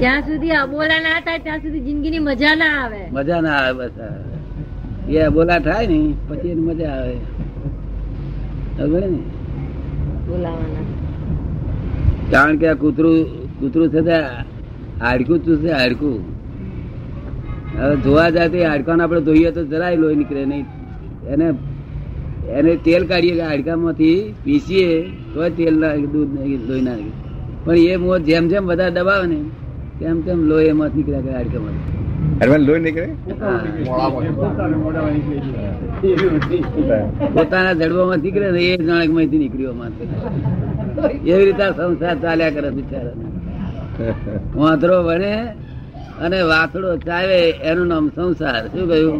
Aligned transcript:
જ્યાં 0.00 0.22
સુધી 0.28 0.54
અબોલા 0.62 1.00
ના 1.06 1.18
થાય 1.26 1.40
ત્યાં 1.46 1.62
સુધી 1.64 1.84
જિંદગીની 1.86 2.22
મજા 2.28 2.54
ના 2.62 2.72
આવે. 2.82 3.00
મજા 3.16 3.40
ના 3.46 3.56
આવે 3.58 3.72
બસ 3.80 3.96
એ 5.14 5.22
અબોલા 5.28 5.60
થાય 5.66 5.86
ને 5.92 5.98
પછી 6.28 6.50
એની 6.54 6.66
મજા 6.68 6.92
આવે. 6.96 7.16
ને? 9.14 9.20
કારણ 12.32 12.56
કે 12.60 12.66
આ 12.72 12.80
કૂતરું 12.82 13.18
કૂતરું 13.60 13.88
છે 13.94 14.18
હાડકું 15.00 15.38
ચૂસે 15.46 15.68
હાડકું. 15.78 16.18
હવે 17.78 17.94
જોવા 18.04 18.28
જાય 18.36 18.48
તો 18.48 18.58
હાડકાને 18.70 19.02
આપણે 19.04 19.20
ધોઈએ 19.28 19.50
તો 19.56 19.62
જરાય 19.72 19.96
લોહી 20.02 20.18
નીકળે 20.20 20.42
નહીં. 20.46 20.66
એને 21.32 21.46
એને 22.58 22.72
તેલ 22.84 23.02
કાઢીએ 23.10 23.44
હાડકામાંથી 23.50 24.18
પીસીએ 24.44 24.90
તો 25.32 25.40
તેલ 25.58 25.74
ના 25.82 25.94
દૂધ 26.14 26.30
નહીં 26.36 26.60
લોહી 26.68 26.84
ના 26.88 26.98
પણ 27.64 27.78
એ 27.92 27.96
મોત 28.04 28.22
જેમ 28.28 28.44
જેમ 28.50 28.64
બધા 28.70 28.94
દબાવે 28.96 29.26
ને 29.32 29.38
તેમ 30.00 30.18
કેમ 30.26 30.38
લોહી 30.50 30.68
એમાં 30.72 30.90
નીકળ્યા 30.96 31.24
કરે 31.24 31.32
હાડકામાંથી 31.38 31.98
અરવાન 32.42 32.62
લોહી 32.68 32.82
નીકળે? 32.86 33.08
પોતાના 37.34 37.74
નીકળે 38.24 38.48
ને 38.56 38.60
એ 38.70 38.76
જણકમાંથી. 38.76 39.38
નીકળ્યો 39.42 39.74
એવી 41.30 41.44
રીતે 41.48 41.66
સંસાર 41.78 42.16
ચાલ્યા 42.24 42.54
કરે 42.56 42.68
બિચારા 42.76 43.16
વાંદરો 44.60 44.96
વણે 45.08 45.32
અને 46.24 46.38
વાસડો 46.50 46.90
ચાવે 47.06 47.40
એનું 47.70 47.86
નામ 47.92 48.04
સંસાર. 48.16 48.62
શું 48.72 48.84
કહ્યું? 48.90 49.18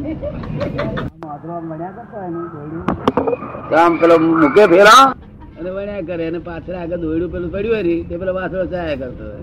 કામ 3.71 3.93
પેલો 4.01 4.15
મૂકે 4.25 4.65
ફેરા? 4.73 5.05
અને 5.59 5.71
વણ્યા 5.77 6.07
કરે 6.09 6.25
અને 6.31 6.41
પાછળ 6.49 6.77
આગળ 6.83 7.01
દોયડું 7.05 7.31
પેલું 7.33 7.51
પડ્યું 7.55 7.75
હોય 7.77 8.03
તે 8.09 8.15
પેલો 8.21 8.33
વાસડો 8.39 8.65
ચાયા 8.75 9.01
કરતો 9.03 9.25
હોય. 9.31 9.41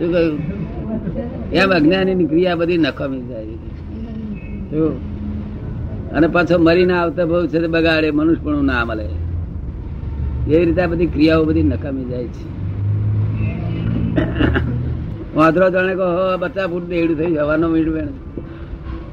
શું 0.00 0.12
કહ્યું 0.12 0.36
એમ 1.52 1.70
અજ્ઞાની 1.70 2.14
ની 2.14 2.26
ક્રિયા 2.26 2.54
બધી 2.54 2.78
નખમી 2.78 3.22
જાય? 3.22 3.56
અને 6.12 6.26
પાછો 6.26 6.58
મરીને 6.58 6.94
આવતા 6.98 7.24
બહુ 7.24 7.46
છે 7.46 7.66
બગાડે 7.66 8.10
મનુષ્ય 8.10 8.42
પણ 8.44 8.64
ના 8.64 8.84
મળે. 8.84 9.08
એવી 10.48 10.64
રીતે 10.64 10.86
બધી 10.86 11.06
ક્રિયાઓ 11.06 11.44
બધી 11.44 11.62
નકામી 11.62 12.04
જાય 12.04 12.24
છે. 12.24 12.46
વાંદરો 15.36 15.70
જાણે 15.70 15.94
કહો 15.94 16.06
બચ્ચા 16.38 16.66
ફૂટ 16.66 16.84
દેડું 16.84 17.16
થઈ 17.18 17.32
જવાનો 17.34 17.66
મીંડ 17.68 17.88
વેણ 17.88 18.08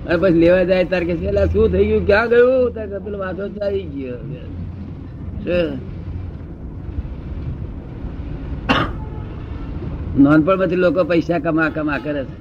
અને 0.07 0.17
પછી 0.17 0.39
લેવા 0.39 0.63
જાય 0.63 0.83
તાર 0.83 1.03
કે 1.03 1.13
શું 1.53 1.65
થઈ 1.71 1.85
ગયું? 1.85 2.05
ક્યાં 2.05 2.29
ગયું? 2.29 2.71
તાર 2.75 2.99
પેલો 2.99 3.17
વાંધો 3.17 3.45
ચાલી 3.49 3.83
ગયો. 3.83 4.17
નાનપણમાંથી 10.19 10.75
લોકો 10.75 11.03
પૈસા 11.03 11.39
કમા 11.39 11.69
કમા 11.69 11.97
કરે 12.03 12.23
છે. 12.23 12.37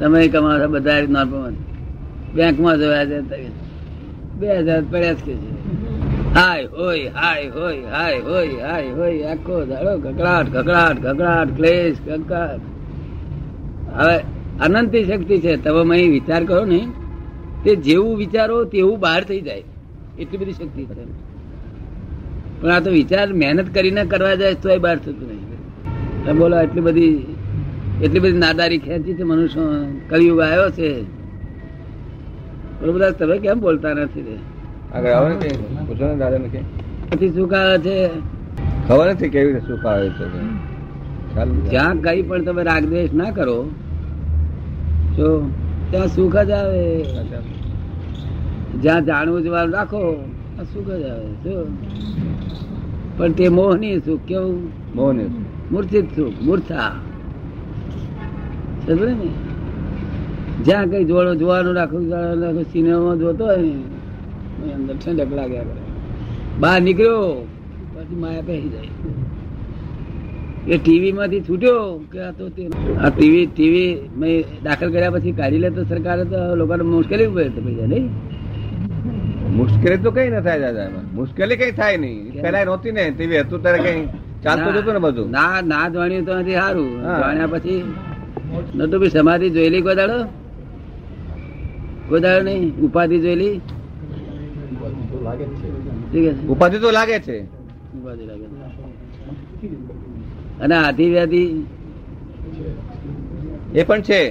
તમે 0.00 0.28
કમાવો 0.28 0.58
છો 0.60 0.68
બધા 0.68 1.00
નાનપણમાં 1.08 1.54
બેંકમાં 2.34 2.78
જોયા 2.78 3.04
છે 3.04 3.20
બે 4.38 4.58
હજાર 4.58 4.82
પડ્યા 4.90 5.12
જ 5.12 5.16
કે 5.16 5.34
છે. 5.34 5.50
હાય 6.34 6.64
હોય 6.64 7.08
હાય 7.08 7.48
હોય 7.48 7.80
હાય 7.84 8.18
હોય 8.18 8.60
હાય 8.62 8.90
હોય, 8.90 9.22
આખો 9.22 9.64
દાડો 9.64 9.98
કકડાટ 9.98 10.46
કકડાટ 10.52 10.96
કકડાટ 11.06 11.56
ક્લેશ 11.56 11.96
કકડાટ 12.06 12.60
હવે 13.96 14.16
અનંતી 14.60 15.04
શક્તિ 15.04 15.38
છે. 15.38 15.56
તમે 15.56 15.96
અહીં 15.96 16.12
વિચાર 16.12 16.44
કરો 16.44 16.64
ને, 16.64 16.80
તે 17.64 17.76
જેવું 17.76 18.16
વિચારો 18.16 18.64
તેવું 18.64 19.00
બહાર 19.00 19.24
થઈ 19.24 19.40
જાય. 19.40 19.62
એટલી 20.18 20.38
બધી 20.38 20.52
શક્તિ 20.52 20.84
છે. 20.84 21.04
પણ 22.60 22.70
આ 22.70 22.80
તો 22.80 22.90
વિચાર 22.90 23.32
મહેનત 23.32 23.74
કરીને 23.74 24.04
કરવા 24.04 24.34
જાય 24.34 24.54
તો 24.54 24.78
બહાર 24.78 24.98
થતું 24.98 25.28
નહીં 25.28 25.55
બોલો 26.32 26.60
એટલી 26.60 26.80
બધી 26.80 27.36
એટલી 28.02 28.20
બધી 28.20 28.32
નાદારી 28.32 28.78
ખેંચી 28.78 29.14
છે 29.14 29.22
મનુષ્ય 29.22 29.60
કલયુગ 30.08 30.40
આવ્યો 30.40 30.70
છે. 30.70 31.02
પ્રભુદાસ 32.80 33.12
તમે 33.12 33.38
કેમ 33.38 33.60
બોલતા 33.60 33.94
નથી 33.94 34.22
રે? 34.22 34.36
આગળ 34.94 35.10
આવે 35.10 35.34
ને 35.34 35.48
પૂછો 35.86 36.06
શું 37.34 37.60
આવે 37.60 37.78
છે? 37.78 38.08
ખબર 38.88 39.10
નથી 39.10 39.28
કેવી 39.28 39.52
રીતે 39.52 39.66
સુખ 39.66 39.86
આવે 39.86 40.08
છે. 40.08 40.26
જ્યાં 41.70 41.96
કઈ 41.96 42.22
પણ 42.22 42.44
તમે 42.44 42.62
રાગદ્વેષ 42.62 43.12
ના 43.12 43.30
કરો 43.30 43.70
જો 45.16 45.50
ત્યાં 45.90 46.08
સુખ 46.08 46.36
જ 46.36 46.50
આવે. 46.50 47.04
જ્યાં 48.82 49.04
જાણવું 49.04 49.42
જવાનું 49.42 49.74
રાખો 49.74 50.30
સુખ 50.74 50.88
જ 50.88 51.02
આવે 51.02 51.26
શું 51.26 51.78
પણ 53.18 53.32
તે 53.32 53.48
મોહની 53.48 53.98
સુખ 53.98 54.20
કેવું? 54.20 54.70
મોહની 54.94 55.24
મૂર્છિત 55.72 56.06
સુખ 56.16 56.38
મૂર્છા 56.46 56.90
સમજે 58.86 59.12
ને? 59.20 59.28
જ્યાં 60.66 60.86
કઈ 60.90 61.04
જોડો 61.10 61.32
જોવાનું 61.42 61.74
જોવાનું 61.76 62.64
સિનેમામાં 62.72 63.18
જોતો 63.22 63.44
હોય 63.50 63.62
ને 64.60 64.68
અંદર 64.76 64.94
ઠંડક 64.96 65.32
લાગ્યા 65.38 65.66
કરે 65.68 65.80
બહાર 66.60 66.78
નીકળ્યો 66.86 67.24
પછી 67.94 68.18
માયા 68.22 68.46
પહેરી 68.48 68.70
જાય. 68.74 68.92
એ 70.74 70.76
ટીવી 70.78 71.12
માંથી 71.18 71.42
છૂટ્યો 71.48 71.82
કે 72.12 72.18
આ 72.28 72.32
તો 72.38 72.44
આ 73.04 73.10
ટીવી 73.16 73.46
ટીવી 73.54 73.90
મેં 74.20 74.34
દાખલ 74.66 74.88
કર્યા 74.94 75.14
પછી 75.16 75.34
કાઢી 75.40 75.62
લે 75.64 75.70
તો 75.76 75.82
સરકારે 75.90 76.24
તો 76.32 76.40
લોકોને 76.60 76.84
મુશ્કેલી 76.92 77.28
ઊભી 77.30 77.48
હતી 77.50 77.74
જાય 77.78 77.88
નહીં? 77.92 78.06
મુશ્કેલી 79.58 80.00
તો 80.06 80.10
કઈ 80.16 80.28
ન 80.30 80.36
થાય 80.46 80.60
દાદા 80.64 81.02
મુશ્કેલી 81.18 81.58
કઈ 81.62 81.72
થાય 81.80 81.96
નહીં. 82.04 82.22
પેલા 82.44 82.64
નહોતી 82.70 82.94
ને 82.98 83.04
ટીવી 83.10 83.42
હતું 83.44 83.60
ત્યારે 83.66 83.82
કઈ. 83.86 84.02
ચાલતું 84.42 84.74
જતું 84.74 84.92
ને 84.92 84.98
બધું? 84.98 85.30
ના 85.30 85.60
ના 85.60 85.88
જાણ્યું 85.88 86.24
તો 86.24 86.40
નથી 86.40 86.54
સારું 86.54 87.02
જાણ્યા 87.02 87.46
પછી 87.46 87.84
નતું 88.74 89.00
બી 89.00 89.10
સમાધિ 89.10 89.50
જોયેલી 89.50 89.82
કોઈ 89.82 89.94
દાડો 89.94 90.18
કોઈ 92.08 92.20
દાડો 92.20 92.42
નહીં 92.42 92.76
ઉપાધિ 92.76 93.18
જોયેલી 93.20 93.60
ઉપાધિ 96.48 96.78
તો 96.78 96.90
લાગે 96.90 97.18
છે. 97.18 97.42
ઉપાધિ 97.98 98.24
લાગે 98.26 98.44
છે. 98.44 99.68
અને 100.60 100.74
આધી 100.74 101.10
વ્યાધિ 101.10 101.42
એ 103.74 103.82
પણ 103.82 104.00
છે. 104.00 104.30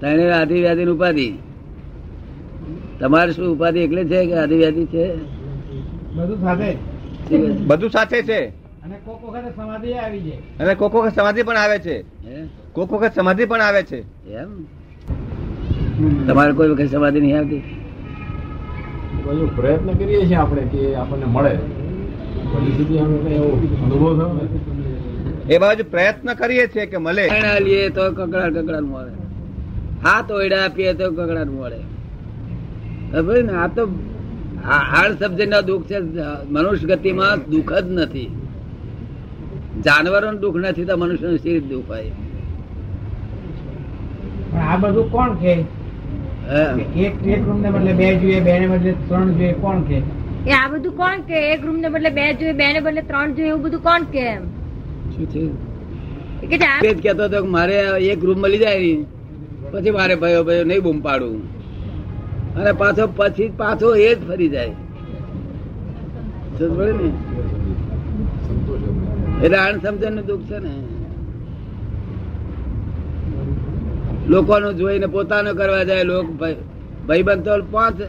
તને 0.00 0.32
આધી 0.32 0.60
વ્યાધિ 0.60 0.84
ની 0.84 0.90
ઉપાધિ. 0.90 1.28
તમારે 3.00 3.32
શું 3.32 3.48
ઉપાધિ 3.54 3.80
એટલે 3.80 4.04
છે 4.04 4.26
કે 4.26 4.34
આધી 4.34 4.56
વ્યાધિ 4.56 4.84
છે? 4.84 5.04
બધું 6.16 6.40
સાથે. 6.40 6.76
બધું 7.66 7.90
સાથે 7.90 8.22
છે. 8.22 8.59
અને 8.90 8.98
કોક 9.04 9.24
વખતે 9.24 9.50
સમાધિ 9.56 9.92
આવી 9.92 10.20
જાય. 10.20 10.36
અને 10.60 10.74
કોક 10.74 10.94
વખત 10.94 11.16
સમાધિ 11.16 11.42
પણ 11.42 11.56
આવે 11.56 11.78
છે. 11.78 12.02
કોક 12.72 12.92
વખત 12.92 13.14
સમાધિ 13.14 13.44
પણ 13.44 13.60
આવે 13.60 13.82
છે. 13.82 14.00
એમ? 14.32 14.64
તમારે 16.26 16.52
કોઈ 16.52 16.68
વખત 16.68 16.90
સમાધિ 16.90 17.20
નહીં 17.20 17.38
આવતી? 17.38 17.62
પ્રયત્ન 19.56 19.92
કરીએ 19.92 20.26
છીએ 20.26 20.34
આપણે 20.34 20.62
કે 20.62 20.94
આપણને 20.94 21.24
મળે. 21.24 21.58
એ 25.54 25.58
બાજુ 25.58 25.84
પ્રયત્ન 25.90 26.34
કરીએ 26.34 26.66
છીએ 26.66 26.86
કે 26.86 26.96
મળે. 26.96 27.30
લઈએ 27.60 27.88
તો 27.88 28.12
કકડાટ 28.12 28.52
કકડાટ 28.52 28.82
મળે. 28.82 29.10
હાથ 30.04 30.30
ઓયડા 30.30 30.64
આપીએ 30.64 30.92
તો 30.92 31.12
કકડાટ 31.12 31.46
મળે. 31.46 31.76
ને 33.42 33.52
આ 33.52 33.66
તો 33.66 33.86
હાર્ડ 34.64 34.94
હાડ 34.94 35.12
સબ્જેક્ટ 35.12 35.50
ના 35.50 35.60
દુઃખ 35.60 35.84
છે. 35.84 35.98
મનુષ્ય 36.48 36.86
ગતિમાં 36.86 37.50
દુઃખ 37.50 37.72
જ 37.72 37.90
નથી. 37.90 38.36
જાનવરો 39.84 40.32
દુઃખ 40.36 40.56
નથી 40.56 40.84
તો 40.84 40.96
મનુષ્ય 40.96 41.36
શી 41.36 41.60
દુઃખ 41.60 41.88
હોય. 41.88 42.10
આ 44.70 44.76
બધું 44.76 45.12
કોણ 45.12 45.34
કે 45.34 45.52
એક 46.96 47.26
એક 47.26 47.42
રૂમ 47.46 47.60
ને 47.60 47.70
બદલે 47.70 47.92
બે 47.92 48.08
જોઈએ 48.16 48.40
બે 48.40 48.58
ને 48.58 48.66
બદલે 48.66 48.92
ત્રણ 49.08 49.32
જોઈએ 49.32 49.52
કોણ 49.52 49.82
કે 49.82 49.98
એ 50.46 50.52
આ 50.52 50.68
બધું 50.68 50.96
કોણ 50.96 51.20
કે 51.28 51.38
એક 51.52 51.64
રૂમ 51.66 51.78
ને 51.78 51.88
બદલે 51.88 52.10
બે 52.10 52.26
જોઈએ 52.34 52.52
બે 52.52 52.72
ને 52.72 52.80
બદલે 52.80 53.02
ત્રણ 53.02 53.34
જોઈએ 53.34 53.48
એવું 53.48 53.62
બધું 53.62 53.82
કોણ 53.82 54.02
કે 54.12 54.26
એમ? 54.32 54.42
શું 55.14 55.26
હતો 57.20 57.44
મારે 57.44 57.78
એક 58.12 58.24
રૂમ 58.24 58.38
મળી 58.40 58.58
જાય 58.58 58.78
ને 58.78 58.92
પછી 59.72 59.90
મારે 59.90 60.14
ભયો 60.14 60.44
ભયો 60.44 60.64
નહીં 60.64 60.82
બૂમ 60.82 61.00
પાડું. 61.00 61.40
અને 62.56 62.72
પાછો 62.72 63.04
પછી 63.16 63.50
પાછો 63.56 63.94
એ 63.94 64.14
જ 64.14 64.28
ફરી 64.28 64.48
જાય. 64.48 64.72
ને? 66.60 67.12
એટલે 69.44 69.56
અણસમજણનું 69.56 70.26
દુઃખ 70.26 70.40
છે 70.40 70.58
ને? 70.58 70.72
લોકોનું 74.28 74.74
જોઈને 74.76 75.06
પોતાનું 75.06 75.54
કરવા 75.54 75.82
જાય, 75.82 76.02
લોક 76.02 76.26
ભાઈબંધ 77.08 77.44
તો 77.44 77.52
પાંચ 77.70 78.02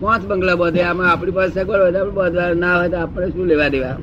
પાંચ 0.00 0.26
બંગલા 0.26 0.54
બધે. 0.54 0.82
આમાં 0.82 1.12
આપણી 1.12 1.30
પાસે 1.30 1.60
સગવડ 1.60 1.80
હોય 1.80 1.98
આપણે 1.98 2.14
બધા 2.14 2.54
ના 2.54 2.78
હોય 2.78 2.88
તો 2.88 2.96
આપણે 2.96 3.28
શું 3.30 3.46
લેવા 3.46 3.68
દેવા? 3.68 3.96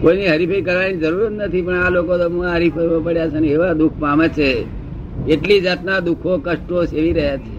કોઈની 0.00 0.26
હરીફાઈ 0.26 0.62
કરવાની 0.62 0.96
જરૂર 0.96 1.30
જ 1.30 1.32
નથી, 1.32 1.62
પણ 1.62 1.78
આ 1.78 1.90
લોકો 1.90 2.18
તો 2.18 2.26
હરીફાઈ 2.52 3.02
પડ્યા 3.04 3.28
છે 3.28 3.40
ને 3.40 3.48
એવા 3.48 3.72
દુઃખ 3.72 3.92
પામે 4.00 4.28
છે. 4.28 4.48
એટલી 5.28 5.60
જાતના 5.60 6.00
દુઃખો, 6.00 6.38
કષ્ટો 6.38 6.84
સેવી 6.84 7.12
રહ્યા 7.12 7.36
છે. 7.36 7.51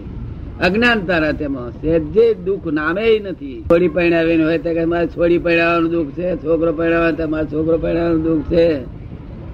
અજ્ઞાનતા 0.60 1.18
રહે 1.18 1.32
તેમાં 1.32 1.70
સહેજે 1.70 2.34
દુઃખ 2.34 2.66
નામે 2.72 3.18
નથી. 3.18 3.64
છોડી 3.70 3.88
પરણાવીને 3.88 4.44
હોય 4.44 4.58
તો 4.58 4.86
મારે 4.86 5.06
છોડી 5.06 5.38
પરણાવવાનું 5.38 5.90
દુઃખ 5.90 6.10
છે, 6.10 6.36
છોકરો 6.36 6.72
પરણાવે 6.72 7.12
તો 7.12 7.28
મારે 7.28 7.46
છોકરો 7.46 7.78
પરણાવવાનું 7.78 8.22
દુઃખ 8.22 8.44
છે. 8.44 8.84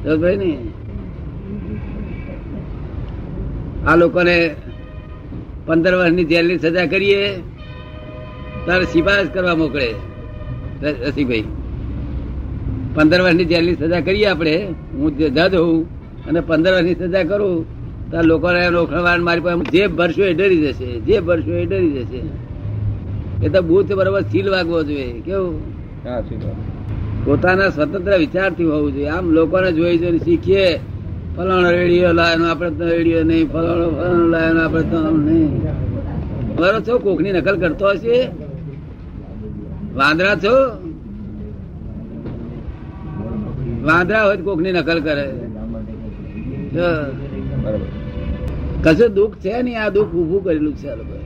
પડી 0.05 0.37
ને? 0.37 0.58
આ 3.87 3.97
લોકોને 3.97 4.55
પંદર 5.67 5.94
વર્ષની 5.94 6.25
જેલની 6.25 6.58
સજા 6.58 6.87
કરીએ, 6.87 7.37
તારે 8.67 8.85
સિફારસ 8.85 9.29
કરવા 9.35 9.55
મોકલે. 9.55 9.94
રસીભાઈ 10.82 11.44
પંદર 12.94 13.20
વર્ષની 13.20 13.44
જેલની 13.44 13.75
સજા 13.75 14.00
કરીએ 14.00 14.26
આપણે. 14.26 14.67
હું 14.93 15.19
જજ 15.19 15.55
હોઉં 15.55 15.85
અને 16.26 16.41
પંદર 16.41 16.73
વર્ષની 16.73 16.94
સજા 16.94 17.23
કરું. 17.23 17.80
તો 18.11 18.23
લોકોને 18.23 18.69
રોકડવાન 18.69 19.23
મારી 19.23 19.41
પાસે 19.41 19.71
જે 19.71 19.87
ભરશો 19.87 20.23
એ 20.23 20.35
ડરી 20.35 20.57
જશે 20.57 21.01
જે 21.01 21.21
ભરશો 21.21 21.53
એ 21.53 21.65
ડરી 21.65 21.91
જશે. 21.91 22.21
એ 23.47 23.49
તો 23.49 23.62
બુથ 23.62 23.93
બરોબર 23.93 24.23
સીલ 24.23 24.51
વાગવો 24.51 24.83
જોઈએ 24.83 25.21
કેવું? 25.21 25.57
પોતાના 27.25 27.69
સ્વતંત્ર 27.69 28.17
વિચારથી 28.19 28.65
હોવું 28.65 28.93
જોઈએ. 28.93 29.07
આમ 29.07 29.31
લોકોને 29.31 29.73
જોઈ 29.73 29.99
જોઈને 29.99 30.19
શીખીએ 30.19 30.81
ફલાણો 31.37 31.71
રેડિયો 31.71 32.12
લાયનો 32.12 32.51
આપણે 32.51 32.71
તો 32.71 32.85
રેડિયો 32.85 33.23
નહીં 33.23 33.53
ફલાણો 33.53 33.91
ફલાણો 33.91 34.27
લાયનો 34.27 34.61
આપણે 34.65 34.83
તો 34.83 34.97
આમ 34.97 35.17
નહીં. 35.21 35.62
બરો 36.57 36.81
છો 36.81 36.99
કોકની 36.99 37.33
નકલ 37.33 37.57
કરતો 37.57 37.87
હશે? 37.89 38.17
વાંદરા 39.95 40.35
છો? 40.35 40.55
વાંદરા 43.83 44.25
હોય 44.25 44.37
કોકની 44.37 44.73
નકલ 44.73 45.01
કરે. 45.01 45.27
બરોબર. 47.65 48.00
કશું 48.85 49.15
દુઃખ 49.15 49.35
છે 49.37 49.62
નહીં, 49.62 49.82
આ 49.82 49.88
દુઃખ 49.88 50.12
ઉભું 50.15 50.44
કરેલું 50.44 50.75
છે 50.77 50.88
આ 50.88 50.94
લોકોએ. 50.94 51.23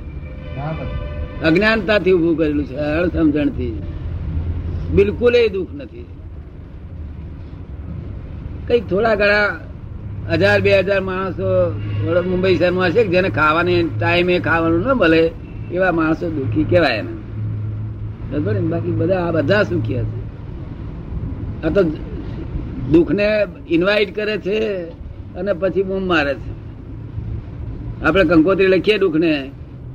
અજ્ઞાનતાથી 1.45 2.11
ઉભું 2.11 2.37
કરેલું 2.39 2.65
છે, 2.65 2.77
અણસમજણથી. 2.77 3.83
બિલકુલ 4.95 5.37
એ 5.37 5.49
દુઃખ 5.49 5.69
નથી. 5.75 6.05
કઈ 8.69 8.81
થોડા 8.81 9.15
ઘણા 9.15 9.47
હજાર, 10.33 10.61
બે 10.61 10.79
હજાર 10.79 11.01
માણસો 11.01 11.49
મુંબઈ 12.31 12.57
શહેરમાં 12.57 12.91
છે 12.91 13.07
જેને 13.07 13.29
ખાવાની 13.29 13.83
ટાઈમે 14.01 14.39
ખાવાનું 14.39 14.81
ન 14.81 14.93
મળે, 14.93 15.31
એવા 15.73 15.93
માણસો 15.93 16.31
દુઃખી 16.31 16.65
કહેવાય 16.65 16.97
એને. 16.97 17.15
બરાબર? 18.31 18.61
બાકી 18.61 18.91
બધા 18.91 19.21
આ 19.27 19.31
બધા 19.31 19.63
સુખી 19.63 20.01
હશે. 20.01 21.67
આ 21.67 21.71
તો 21.71 21.83
દુઃખને 22.93 23.27
ઇન્વાઇટ 23.69 24.15
કરે 24.17 24.37
છે 24.39 24.59
અને 25.35 25.53
પછી 25.53 25.83
બૂમ 25.83 26.07
મારે 26.07 26.35
છે. 26.35 26.54
આપણે 28.05 28.25
કંકોત્રી 28.25 28.67
લખીએ 28.67 28.99
દુઃખને 28.99 29.51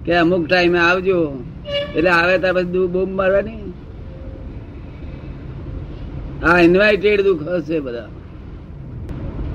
કે 0.06 0.16
અમુક 0.16 0.48
ટાઈમે 0.48 0.80
આવજો. 0.80 1.34
એટલે 1.96 2.10
આવે 2.10 2.38
ત્યાં 2.38 2.54
પછી 2.54 2.64
દુ- 2.64 2.88
બૂમ 2.88 3.16
મારવાની. 3.16 3.74
હા 6.44 6.60
ઇન્વાઇટેડ 6.60 7.22
દુઃખ 7.22 7.44
હશે 7.44 7.80
બધા. 7.80 8.10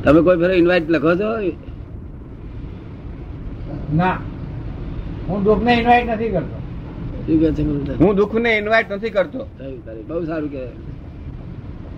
તમે 0.05 0.21
કોઈ 0.23 0.37
ફેરો 0.37 0.53
ઇન્વાઇટ 0.53 0.91
લખો 0.91 1.15
છો? 1.15 1.47
ના. 3.95 4.19
હું 5.29 5.45
દુઃખને 5.45 5.73
ઇન્વાઇટ 5.73 6.11
નથી 6.11 6.29
કરતો. 6.29 6.57
હું 7.29 7.41
દુઃખ 7.41 7.53
છે 7.53 7.99
હું 7.99 8.17
દુઃખને 8.17 8.59
ઇન્વાઇટ 8.59 8.93
નથી 8.93 9.11
કરતો. 9.11 9.49
બહુ 10.09 10.25
સારું 10.25 10.51
કે. 10.51 10.65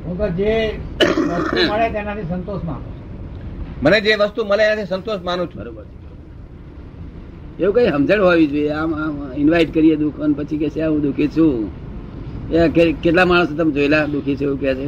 હું 0.05 0.19
તો 0.19 0.29
જે 0.29 0.79
વસ્તુ 1.09 1.73
મળે 1.73 1.91
તેનાથી 1.91 2.23
સંતોષ 2.23 2.65
માનું 2.65 2.85
મને 3.83 4.01
જે 4.01 4.15
વસ્તુ 4.15 4.45
મળે 4.45 4.65
એનાથી 4.65 4.85
સંતોષ 4.85 5.21
માનું 5.21 5.47
છું. 5.47 5.63
બરોબર 5.63 5.85
છે. 5.85 6.06
એવું 7.61 7.75
કઈ 7.75 7.91
સમજણ 7.91 8.21
હોવી 8.21 8.47
જોઈએ? 8.47 8.73
આમ 8.81 8.91
આમ 9.03 9.15
ઇન્વાઇટ 9.37 9.71
કરીએ 9.75 9.97
દુઃખ 9.97 10.19
અને 10.25 10.35
પછી 10.39 10.59
કે 10.63 10.69
છે 10.71 10.83
હું 10.87 11.01
દુઃખી 11.03 11.29
છું. 11.29 11.71
એ 12.53 12.69
કેટલા 13.03 13.25
માણસો 13.25 13.55
તમે 13.55 13.73
જોયેલા 13.77 14.07
દુઃખી 14.15 14.37
છે 14.37 14.45
એવું 14.45 14.59
કે 14.61 14.75
છે? 14.75 14.87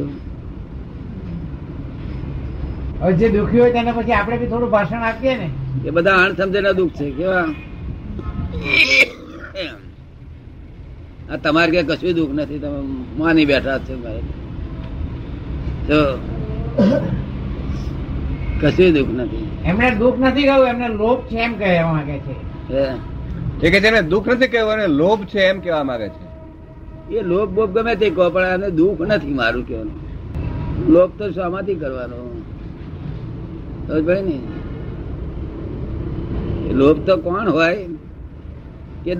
હવે 3.01 3.13
જે 3.13 3.27
દુઃખી 3.29 3.59
હોય 3.59 3.71
તેને 3.71 3.91
પછી 3.91 4.15
આપણે 4.19 4.37
બી 4.37 4.51
થોડું 4.51 4.69
ભાષણ 4.69 5.03
આપીએ 5.09 5.33
ને. 5.37 5.49
એ 5.87 5.89
બધા 5.89 6.19
અણસમજણના 6.25 6.77
દુઃખ 6.79 6.93
છે 6.99 7.07
કેવા? 7.17 7.47
આ 11.31 11.37
તમારે 11.37 11.71
કે 11.71 11.81
કશું 11.89 12.13
દુઃખ 12.19 12.33
નથી 12.33 12.59
તમે 12.63 12.79
માની 13.17 13.45
બેઠા 13.45 13.79
છે 13.79 13.93
મારે 14.03 14.21
તો 15.87 15.99
કશું 18.61 18.89
દુઃખ 18.93 19.13
નથી. 19.19 19.45
એમને 19.65 19.87
દુઃખ 20.01 20.19
નથી 20.19 20.47
કહ્યું 20.49 20.67
એમને 20.67 20.87
લોભ 21.01 21.21
છે 21.29 21.37
એમ 21.45 21.53
કહેવા 21.59 21.91
માંગે 21.91 22.17
છે. 22.25 22.35
એ 23.63 23.69
કે 23.73 23.79
છે 23.83 24.01
દુઃખ 24.01 24.27
નથી 24.33 24.47
કહેવું 24.47 24.73
એને 24.73 24.87
લોભ 25.01 25.21
છે 25.31 25.39
એમ 25.49 25.57
કહેવા 25.59 25.83
માંગે 25.83 26.07
છે. 26.15 26.23
એ 27.15 27.21
લોભ 27.31 27.49
બોભ 27.49 27.71
ગમે 27.77 27.93
તે 27.95 28.07
કહો 28.09 28.29
પણ 28.29 28.43
આને 28.53 28.67
દુઃખ 28.79 29.01
નથી 29.07 29.33
મારું 29.41 29.63
કહેવાનું. 29.67 29.97
લોભ 30.93 31.11
તો 31.19 31.25
શામાંથી 31.31 31.75
કરવાનો? 31.75 32.19
ભાઈ 34.07 34.23
ને? 34.27 34.37
લોભ 36.73 36.99
તો 37.07 37.13
કોણ 37.17 37.49
હોય? 37.49 37.77
કે 39.05 39.13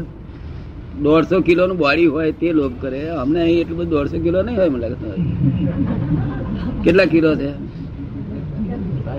દોઢસો 1.04 1.36
કિલો 1.42 1.64
નું 1.68 1.78
બોડી 1.78 2.06
હોય 2.06 2.32
તે 2.32 2.48
લોભ 2.60 2.76
કરે? 2.82 3.02
અમને 3.24 3.40
અહીં 3.42 3.60
એટલું 3.62 3.78
બધું 3.78 3.90
દોઢસો 3.90 4.18
કિલો 4.20 4.40
નહીં 4.42 4.58
હોય 4.58 4.70
મને 4.70 4.82
લાગે 4.84 4.98
કેટલા 6.84 7.06
કિલો 7.06 7.32
છે? 7.36 7.52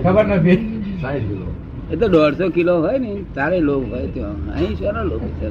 ખબર 0.03 0.25
નથી. 0.25 0.57
સાઈઠ 1.01 1.23
કિલો. 1.23 1.55
એ 1.91 1.95
તો 1.95 2.07
દોઢસો 2.07 2.49
કિલો 2.49 2.79
હોય 2.79 2.97
ને 2.97 3.23
તારે 3.35 3.59
લોભ 3.59 3.89
હોય 3.89 4.07
ત્યાં. 4.07 4.53
અહીં 4.53 4.75
શેનો 4.75 5.03
લોભ 5.03 5.21
છે? 5.21 5.47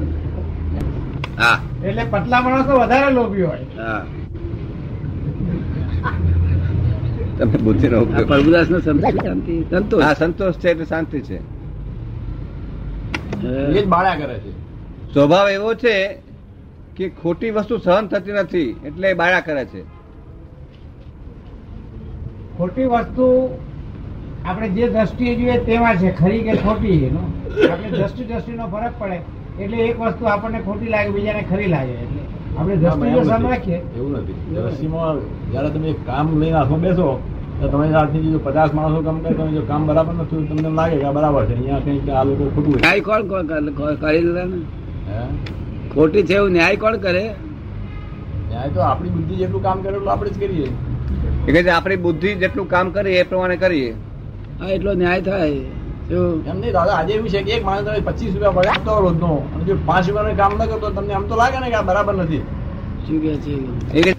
હા. 1.37 1.61
એટલે 1.85 2.05
પતલા 2.11 2.41
માણસો 2.41 2.79
વધારે 2.81 3.15
લોભી 3.15 3.43
હોય. 3.43 3.59
હા. 3.59 4.07
તમે 7.39 7.57
બુદ્ધિનો 7.57 8.01
આ 8.01 8.21
પ્રભુદાસ 8.21 8.71
નો 8.71 8.81
શાંતિ. 8.81 9.65
સંતોષ. 9.71 10.03
હા 10.03 10.15
સંતોષ 10.15 10.55
છે 10.55 10.69
એટલે 10.71 10.85
શાંતિ 10.85 11.21
છે. 11.21 11.39
એ 13.47 13.85
બાળા 13.85 14.15
કરે 14.15 14.35
છે. 14.35 14.51
સ્વભાવ 15.13 15.49
એવો 15.49 15.75
છે 15.75 16.19
કે 16.97 17.09
ખોટી 17.09 17.51
વસ્તુ 17.51 17.79
સહન 17.79 18.07
થતી 18.07 18.33
નથી 18.33 18.81
એટલે 18.85 19.15
બાળા 19.15 19.41
કરે 19.41 19.65
છે. 19.65 19.83
ખોટી 22.59 22.85
વસ્તુ 22.85 23.59
આપણે 24.49 24.69
જે 24.77 24.89
દ્રષ્ટિએ 24.95 25.33
જોઈએ 25.39 25.59
તેમાં 25.65 25.99
છે 25.99 26.11
ખરી 26.21 26.43
કે 26.47 26.55
ખોટી 26.63 27.05
એનો? 27.09 27.23
આપણે 27.71 27.89
દ્રષ્ટિ 27.97 28.23
દ્રષ્ટિનો 28.31 28.65
ફરક 28.73 28.95
પડે. 29.01 29.19
એટલે 29.63 29.77
એક 29.89 29.99
વસ્તુ 30.03 30.25
આપણને 30.35 30.61
ખોટી 30.69 30.91
લાગે 30.95 31.11
બીજાને 31.17 31.43
ખરી 31.51 31.69
લાગે. 31.75 31.95
એટલે 32.05 32.23
આપણે 32.59 32.77
દ્રષ્ટિ 32.83 33.25
સામે 33.31 33.49
રાખીએ. 33.53 33.79
એવું 33.99 34.13
નથી. 34.21 34.39
દ્રષ્ટિમાં 34.55 35.17
જયારે 35.53 35.71
તમે 35.75 35.89
એક 35.95 36.01
કામ 36.09 36.27
લઈને 36.41 36.57
હાથમાં 36.59 36.83
બેસો 36.87 37.09
તો 37.61 37.69
તમે 37.69 37.87
આજથી 38.01 38.33
જો 38.33 38.39
પચાસ 38.49 38.73
માણસો 38.79 39.03
કામ 39.07 39.17
કરે 39.23 39.35
તમે 39.39 39.53
જો 39.59 39.63
કામ 39.71 39.87
બરાબર 39.87 40.15
નથી 40.19 40.49
તમને 40.51 40.71
લાગે 40.81 40.97
કે 41.01 41.07
આ 41.07 41.15
બરાબર 41.19 41.47
છે. 41.47 41.55
અહીંયા 41.55 41.85
કંઈક 41.85 42.09
આ 42.09 42.25
લોકો 42.25 42.45
ખોટું 42.55 42.75
ન્યાય 42.83 43.03
કોણ 43.09 43.23
કોણ 43.31 43.45
કરે? 43.47 43.61
કરી 44.03 44.23
લે? 44.37 44.45
ખોટી 45.95 46.25
છે 46.29 46.35
એવું 46.43 46.53
ન્યાય 46.59 46.77
કોણ 46.85 46.97
કરે? 47.07 47.25
ન્યાય 48.51 48.71
તો 48.75 48.81
આપણી 48.91 49.13
બુદ્ધિ 49.17 49.35
જેટલું 49.43 49.63
કામ 49.63 49.83
કરે 49.83 49.97
એટલું 49.97 50.13
આપણે 50.13 50.31
જ 50.31 50.39
કરીએ. 50.39 50.69
એ 51.49 51.51
કે 51.53 51.63
છે 51.67 51.71
આપણી 51.71 51.97
બુદ્ધિ 52.07 52.39
જેટલું 52.45 52.69
કામ 52.69 52.87
કરીએ 52.97 53.21
એ 53.21 53.27
પ્રમાણે 53.33 53.57
કરીએ. 53.65 53.93
હા 54.61 54.71
એટલો 54.77 54.93
ન્યાય 55.03 55.23
થાય. 55.29 55.61
શું 56.09 56.49
એમ 56.51 56.57
નહીં 56.63 56.73
દાદા 56.77 56.97
આજે 57.01 57.13
એવું 57.19 57.29
છે 57.35 57.41
કે 57.47 57.53
એક 57.57 57.65
માણસ 57.69 57.85
તમે 57.87 58.01
પચીસ 58.09 58.33
રૂપિયા 58.35 58.57
પગાર 58.57 58.73
આપતો 58.73 58.97
રોજનો 59.05 59.31
અને 59.55 59.63
જો 59.69 59.75
પાંચ 59.91 60.09
રૂપિયાનું 60.09 60.37
કામ 60.41 60.53
ન 60.57 60.67
કરતો 60.73 60.89
તમને 60.97 61.15
આમ 61.19 61.25
તો 61.31 61.37
લાગે 61.43 61.59
ને 61.63 61.69
કે 61.73 61.77
આ 61.81 61.87
બરાબર 61.91 62.15
નથી. 62.17 62.43
શું 63.07 63.19
કે 63.25 63.33
છે? 63.45 64.15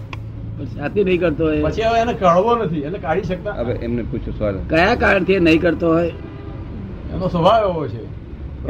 સાથી 0.74 1.04
નહીં 1.08 1.20
કરતો 1.22 1.44
હોય. 1.50 1.62
પછી 1.66 1.86
હવે 1.88 1.98
એને 2.04 2.14
કાઢવો 2.22 2.52
નથી 2.56 2.82
એટલે 2.86 2.98
કાઢી 3.06 3.28
શકતા. 3.30 3.54
હવે 3.60 3.72
એમને 3.86 4.02
પૂછો 4.10 4.30
સવાલ. 4.38 4.56
કયા 4.72 4.96
કારણથી 5.04 5.38
એ 5.40 5.44
નહીં 5.46 5.60
કરતો 5.64 5.86
હોય? 5.94 6.12
એનો 7.14 7.26
સ્વભાવ 7.34 7.62
એવો 7.70 7.84
છે. 7.92 8.02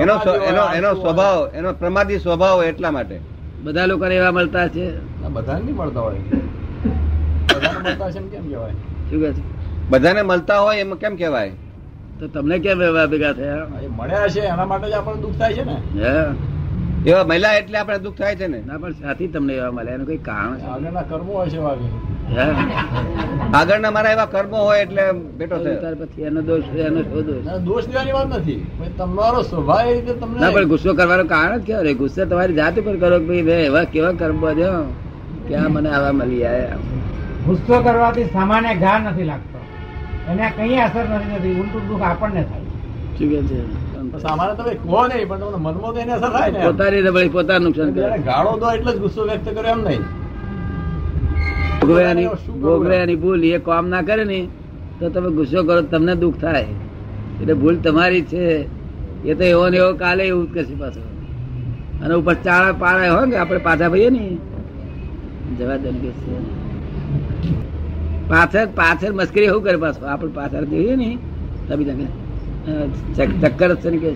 એનો 0.03 0.15
એનો 0.51 0.63
એનો 0.79 0.91
સ્વભાવ 1.03 1.41
એનો 1.59 1.75
પ્રમાદી 1.81 2.21
સ્વભાવ 2.27 2.65
એટલા 2.71 2.93
માટે. 2.99 3.17
બધા 3.65 3.87
લોકોને 3.87 4.15
એવા 4.21 4.35
મળતા 4.39 4.69
છે? 4.77 4.87
બધાને 5.35 5.63
નહીં 5.65 5.77
મળતા 5.81 6.03
હોય. 6.07 6.21
બધાને 7.55 7.79
મળતા 7.89 8.11
છે 8.15 8.21
કેમ 8.33 8.45
કહેવાય? 8.51 8.75
શું 9.11 9.19
કે 9.23 9.31
છે? 9.37 9.43
બધાને 9.91 10.23
મળતા 10.31 10.61
હોય 10.65 10.81
એમાં 10.87 10.99
કેમ 11.05 11.15
કહેવાય? 11.21 11.53
તો 12.23 12.29
તમને 12.29 12.57
કેમ 12.65 12.83
એવા 12.83 13.07
ભેગા 13.13 13.33
થયા? 13.33 13.67
મળ્યા 13.99 14.29
છે 14.29 14.41
એના 14.41 14.67
માટે 14.73 14.89
જ 14.91 14.95
આપણને 14.95 15.23
દુઃખ 15.23 15.39
થાય 15.39 15.55
છે 15.55 15.65
ને. 15.65 15.77
હે? 16.03 16.13
એવા 17.11 17.25
મહિલા 17.25 17.53
એટલે 17.61 17.79
આપણે 17.79 17.99
દુઃખ 17.99 18.19
થાય 18.19 18.37
છે 18.37 18.47
ને? 18.47 18.61
ના 18.67 18.79
પણ 18.79 18.93
સાથી 18.93 19.29
તમને 19.29 19.53
એવા 19.55 19.71
મળ્યા 19.71 19.95
એનું 19.95 20.07
કઈ 20.07 20.19
કારણ 20.29 20.55
છે? 20.59 20.67
આગળના 20.67 21.03
કર્મો 21.03 21.43
હશે 21.43 21.59
વાગે. 21.59 21.89
આગળના 23.55 23.91
મારા 23.91 24.13
એવા 24.13 24.27
કર્મો 24.27 24.57
હોય 24.57 24.81
એટલે 24.81 25.03
બેટો 25.39 25.57
થયો. 25.65 25.77
ત્યાર 25.81 25.95
પછી 25.95 26.23
એનો 26.23 26.41
દોષ 26.43 26.65
એનો 26.89 27.03
શું 27.03 27.27
દોષ? 27.27 27.45
દોષ 27.69 27.85
દેવાની 27.87 28.13
વાત 28.13 28.29
નથી. 28.39 28.61
તમારો 28.99 29.43
સ્વભાવ 29.43 29.91
રીતે 29.91 30.13
તમને 30.21 30.41
ના 30.41 30.51
પણ 30.51 30.69
ગુસ્સો 30.75 30.95
કરવાનો 30.95 31.25
કારણ 31.25 31.59
જ 31.59 31.65
કેવો 31.71 31.83
રે? 31.83 31.95
ગુસ્સે 31.95 32.21
તમારી 32.25 32.55
જાત 32.55 32.79
ઉપર 32.79 32.97
કરો 32.97 33.19
કે 33.19 33.27
ભાઈ 33.31 33.43
ભાઈ 33.49 33.71
એવા 33.71 33.85
કેવા 33.95 34.13
કર્મો 34.13 34.55
છે 34.61 34.69
ક્યાં 35.49 35.73
મને 35.73 35.91
આવા 35.91 36.13
મળી 36.13 36.45
આયા? 36.45 36.79
ગુસ્સો 37.47 37.83
કરવાથી 37.89 38.29
સામાન્ય 38.33 38.75
ઘા 38.85 38.99
નથી 38.99 39.25
લાગતો. 39.25 39.59
એને 40.31 40.53
કઈ 40.57 40.77
અસર 40.87 41.05
નથી 41.05 41.39
થતી 41.39 41.61
ઉલટું 41.61 41.83
દુઃખ 41.89 42.03
આપણને 42.03 42.43
થાય. 42.43 42.67
છે? 43.49 43.61
સામાન્ય 44.23 44.55
તમે 44.55 44.75
કહો 44.75 45.07
નહીં 45.07 45.29
પણ 45.29 45.41
તમને 45.41 45.57
મનમાં 45.57 45.93
તો 45.95 46.01
એની 46.01 46.13
અસર 46.13 46.31
થાય 46.31 46.51
ને 46.51 46.59
પોતાની 46.67 47.03
નબળી 47.03 47.29
પોતાનું 47.29 47.65
નુકસાન 47.69 47.93
કરે. 47.93 48.19
ગાળો 48.19 48.59
દો 48.59 48.67
એટલે 48.71 48.93
જ 48.93 48.99
ગુસ્સો 48.99 49.23
વ્યક્ત 49.25 49.49
કર્યો 49.57 49.73
એમ 49.73 49.81
નહીં. 49.85 50.05
ભોગવ્યાની 51.81 52.29
ભોગવ્યાની 52.63 53.17
ભૂલ 53.17 53.45
એ 53.45 53.59
કામ 53.59 53.89
ના 53.89 54.03
કરે 54.03 54.25
ને 54.25 54.49
તો 55.01 55.11
તમે 55.11 55.31
ગુસ્સો 55.31 55.65
કરો 55.65 55.83
તમને 55.83 56.15
દુઃખ 56.17 56.39
થાય. 56.41 56.67
એટલે 57.41 57.55
ભૂલ 57.55 57.77
તમારી 57.77 58.23
છે. 58.23 58.69
એ 59.25 59.35
તો 59.35 59.45
એવો 59.45 59.69
ને 59.69 59.77
એવો 59.77 59.95
કાલે 59.95 60.23
એવું 60.27 60.47
જ 60.47 60.55
કરશે 60.55 60.75
પાછો. 60.75 61.01
અને 62.05 62.15
ઉપર 62.15 62.35
ચાળા 62.35 62.73
પાળા 62.73 63.13
હોય 63.15 63.27
ને 63.27 63.37
આપણે 63.37 63.59
પાછા 63.59 63.89
ભાઈએ 63.89 64.11
ને 64.11 64.39
જવા 65.59 65.77
દે. 65.77 65.89
પાછળ 68.29 68.67
પાછળ 68.67 69.13
મસ્કરી 69.13 69.45
એવું 69.45 69.63
કરે 69.63 69.77
પાછો. 69.77 70.07
આપણે 70.07 70.33
પાછળ 70.33 70.65
જોઈએ 70.65 70.97
ને 70.97 71.19
તબી 71.69 71.85
ચક- 73.17 73.41
ચક્કર 73.41 73.75
છે 73.77 73.91
ને 73.91 73.97
કે. 73.99 74.11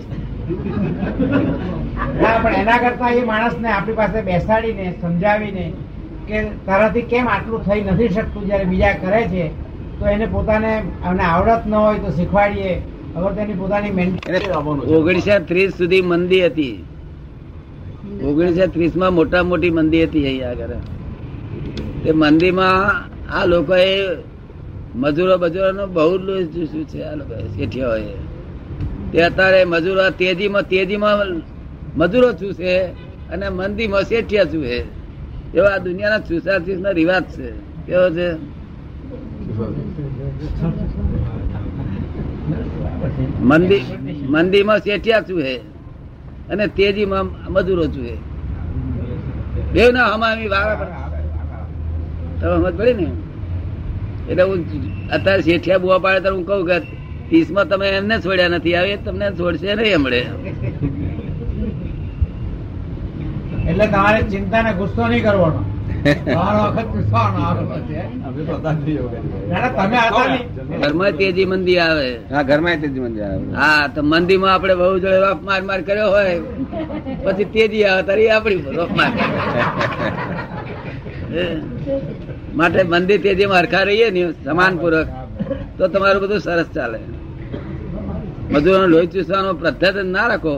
પણ 2.43 2.53
એના 2.53 2.77
કરતા 2.77 3.09
એ 3.09 3.23
માણસને 3.23 3.69
આપણી 3.69 3.95
પાસે 3.95 4.21
બેસાડીને 4.21 4.93
સમજાવીને 5.01 5.73
કે 6.27 6.43
તારાથી 6.65 7.01
કેમ 7.01 7.27
આટલું 7.27 7.61
થઈ 7.65 7.81
નથી 7.81 8.07
શકતું 8.09 8.45
જયારે 8.45 8.65
બીજા 8.65 8.93
કરે 8.93 9.21
છે 9.27 9.47
તો 9.99 10.07
એને 10.07 10.25
પોતાને 10.25 10.83
આવડત 11.03 11.67
ન 11.67 11.73
હોય 11.73 11.99
તો 11.99 12.11
શીખવાડીએ. 12.11 12.81
અગર 13.15 13.31
તેની 13.33 13.53
પોતાની 13.53 13.91
ઓગણીસો 14.93 15.39
ત્રીસ 15.39 15.71
સુધી 15.73 16.01
મંદી 16.01 16.45
હતી. 16.45 16.83
ઓગણીસો 18.23 18.67
ત્રીસમાં 18.67 19.13
મોટા 19.13 19.43
મોટી 19.43 19.69
મંદી 19.69 20.03
હતી 20.03 20.25
અહીંયા 20.25 20.49
આગળ. 20.49 20.67
તે 22.03 22.11
મંદીમાં 22.11 23.16
આ 23.29 23.45
લોકોએ 23.45 24.17
મજૂરો 24.95 25.37
બજૂરો 25.37 25.87
બહુ 25.87 26.17
લોહી 26.17 26.85
છે, 26.85 27.03
આ 27.03 27.15
લોકો 27.15 27.33
શેઠિયાઓએ. 27.57 28.13
તે 29.11 29.23
અત્યારે 29.23 29.65
મજૂરો 29.65 30.09
તેજીમાં 30.09 30.63
તેજીમાં 30.63 31.41
મજૂરો 31.97 32.33
ચૂસે 32.33 32.85
અને 33.31 33.49
મંદીમાં 33.49 34.03
શેઠિયા 34.03 34.43
ચૂસે 34.43 34.85
એવા 35.53 35.69
આ 35.69 35.77
દુનિયાના 35.77 36.19
ચૂસા 36.19 36.57
નો 36.57 36.91
રિવાજ 36.91 37.23
છે. 37.23 37.51
કેવો 37.85 38.09
છે? 38.09 38.35
મંદી, 43.41 43.83
મંદીમાં 44.29 44.79
શેઠિયા 44.79 45.21
ચૂહે 45.21 45.55
અને 46.49 46.67
તેજીમાં 46.67 47.25
મજૂરો 47.51 47.87
ચૂહે. 47.87 48.17
બેવ 49.73 49.91
ના 49.91 50.05
હમામી 50.05 50.47
પર 50.47 51.06
તમે 52.39 52.55
સમજ 52.55 52.73
પડી 52.73 52.95
ને? 52.95 53.07
એટલે 54.29 54.43
હું 54.43 54.59
અત્યારે 55.11 55.43
શેઠિયા 55.43 55.79
બુવા 55.79 55.99
પાડે 55.99 56.19
તો 56.21 56.33
હું 56.35 56.43
કહું 56.45 56.61
કે 56.65 56.77
ત્રીસમાં 57.27 57.67
તમે 57.67 57.87
એમને 57.91 58.15
છોડ્યા 58.19 58.53
નથી 58.53 58.75
આવે 58.75 58.91
એ 58.91 58.99
તમને 58.99 59.27
છોડશે 59.39 59.69
નહીં 59.75 59.95
હમણે. 59.95 60.21
એટલે 63.69 63.85
તમારે 63.87 64.19
ચિંતા 64.29 64.61
ને 64.63 64.71
ગુસ્સો 64.73 65.03
નહીં 65.07 65.23
કરવાનો. 65.23 65.61
આવે 66.07 67.61
તો 71.25 71.45
મંદી 71.47 71.79
આવે. 71.79 72.07
હા 72.31 72.43
ઘરમાં 72.43 72.77
તેજી 72.81 73.01
મંદિર 73.01 73.23
આવે. 73.23 73.45
હા 73.55 73.83
તો 73.89 73.99
મંદીમાં 74.03 74.53
આપણે 74.53 74.75
બહુ 74.75 74.93
જોડે 74.99 75.19
વાપ 75.21 75.39
માર 75.43 75.61
માર 75.63 75.81
કર્યો 75.81 76.09
હોય 76.11 76.33
પછી 77.25 77.49
તેજી 77.53 77.85
આવે 77.85 78.03
તારી 78.03 78.29
આપડી 78.29 78.77
વાપ 78.77 78.91
માર. 78.95 79.11
હે. 81.29 81.45
માટે 82.57 82.81
મંદિર 82.93 83.19
તેજીમાં 83.25 83.59
હરખા 83.61 83.85
રહીએ 83.89 84.07
ને 84.15 84.21
સમાનપૂર્વક 84.45 85.09
તો 85.77 85.83
તમારું 85.93 86.21
બધું 86.23 86.39
સરસ 86.45 86.69
ચાલે. 86.75 86.99
મજૂરોનો 88.53 88.87
લોહી 88.93 89.11
ચૂસવાનો 89.13 89.49
પદ્ધત 89.61 89.95
ના 90.15 90.27
રાખો, 90.31 90.55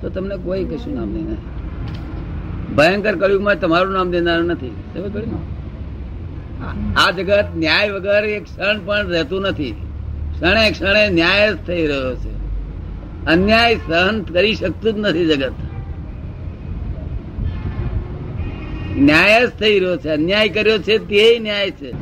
તો 0.00 0.06
તમને 0.14 0.36
કોઈ 0.44 0.64
કશું 0.70 0.92
નામ 0.98 1.08
નહીં 1.14 1.40
ભયંકર 2.76 3.14
કળિયુગમાં 3.20 3.58
તમારું 3.62 3.92
નામ 3.98 4.08
દેનારું 4.14 4.48
નથી. 4.52 4.74
આ 7.02 7.10
જગત 7.16 7.48
ન્યાય 7.62 7.90
વગર 7.94 8.24
એક 8.36 8.44
ક્ષણ 8.44 8.78
પણ 8.86 9.06
રહેતું 9.14 9.42
નથી. 9.42 9.74
ક્ષણે 10.32 10.64
ક્ષણે 10.74 11.02
ન્યાય 11.18 11.48
જ 11.54 11.56
થઈ 11.66 11.84
રહ્યો 11.90 12.14
છે. 12.22 12.32
અન્યાય 13.32 13.74
સહન 13.86 14.16
કરી 14.34 14.54
શકતું 14.60 14.92
જ 14.94 14.98
નથી 15.04 15.26
જગત. 15.30 15.56
ન્યાય 18.96 19.46
જ 19.46 19.50
થઈ 19.50 19.78
રહ્યો 19.78 19.96
છે. 19.96 20.08
અન્યાય 20.08 20.48
કર્યો 20.48 20.78
છે 20.78 20.98
તે 20.98 21.38
ન્યાય 21.38 21.70
છે. 21.70 21.92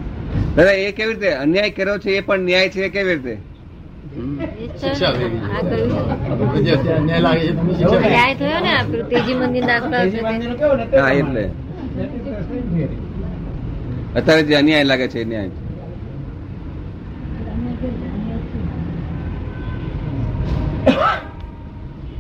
દાદા 0.57 0.71
એ 0.71 0.93
કેવી 0.93 1.15
રીતે? 1.15 1.33
અન્યાય 1.33 1.71
કર્યો 1.71 1.99
છે 1.99 2.11
એ 2.11 2.21
પણ 2.21 2.41
ન્યાય 2.41 2.69
છે 2.69 2.89
કેવી 2.89 3.15
રીતે? 3.15 3.39
અત્યારે 14.17 14.43
જે 14.43 14.55
અન્યાય 14.55 14.85
લાગે 14.85 15.09
છે 15.09 15.25
ન્યાય. 15.25 15.51